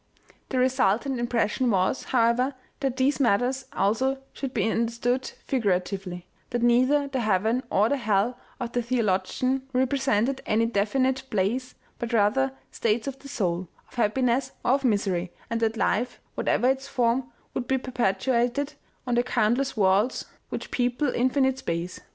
The 0.49 0.57
resultant 0.57 1.19
impression 1.19 1.69
was, 1.69 2.05
however, 2.05 2.55
that 2.79 2.97
these 2.97 3.19
matters 3.19 3.65
also 3.71 4.17
should 4.33 4.51
be 4.51 4.67
understood 4.67 5.31
figuratively, 5.45 6.25
that 6.49 6.63
neither 6.63 7.07
the 7.07 7.19
heaven 7.19 7.61
or 7.69 7.87
the 7.87 7.97
hell 7.97 8.35
of 8.59 8.71
the 8.71 8.81
theologian 8.81 9.61
represented 9.73 10.41
any 10.47 10.65
definite 10.65 11.21
place, 11.29 11.75
but 11.99 12.13
rather 12.13 12.51
states 12.71 13.05
of 13.07 13.19
the 13.19 13.27
soul, 13.29 13.67
of 13.89 13.93
happiness 13.93 14.53
or 14.65 14.71
of 14.71 14.83
misery, 14.83 15.31
and 15.51 15.59
that 15.59 15.77
life, 15.77 16.19
whatever 16.33 16.67
its 16.67 16.87
form, 16.87 17.31
would 17.53 17.67
be 17.67 17.77
perpetu 17.77 18.33
ated 18.33 18.73
on 19.05 19.13
the 19.13 19.21
countless 19.23 19.77
worlds 19.77 20.25
which 20.49 20.71
people 20.71 21.13
infinite 21.13 21.59
space. 21.59 21.99